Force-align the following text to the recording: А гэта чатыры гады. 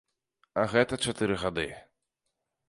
А 0.61 0.63
гэта 0.71 0.99
чатыры 1.09 1.37
гады. 1.43 1.67